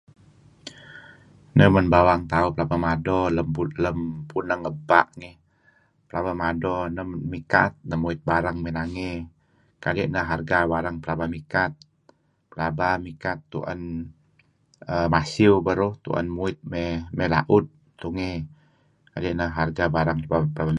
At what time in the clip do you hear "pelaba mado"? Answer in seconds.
2.55-3.19, 6.07-6.75